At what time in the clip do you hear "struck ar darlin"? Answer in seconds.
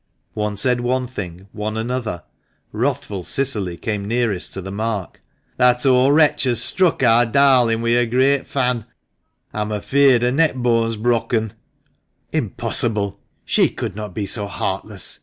6.59-7.81